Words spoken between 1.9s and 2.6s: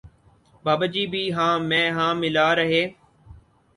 ہاں ملا